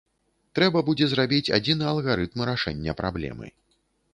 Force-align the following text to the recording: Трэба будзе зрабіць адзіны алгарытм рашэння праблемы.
Трэба 0.59 0.81
будзе 0.87 1.05
зрабіць 1.11 1.53
адзіны 1.57 1.85
алгарытм 1.91 2.47
рашэння 2.51 2.97
праблемы. 3.03 3.47